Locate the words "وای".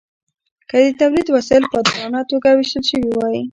3.13-3.41